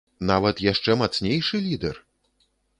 Нават 0.29 0.61
яшчэ 0.67 0.95
мацнейшы 1.03 1.55
лідэр? 1.69 1.95